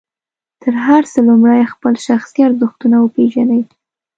تر 0.61 0.73
هر 0.85 1.03
څه 1.11 1.19
لومړی 1.27 1.71
خپل 1.73 1.93
شخصي 2.07 2.39
ارزښتونه 2.47 2.95
وپېژنئ. 2.99 3.61